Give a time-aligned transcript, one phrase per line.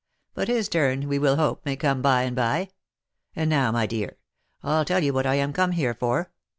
[0.33, 2.69] But his turn, we will hope, may come by and by.
[3.35, 4.17] And now, my dear,
[4.63, 6.31] I'll tell you what I am come here for.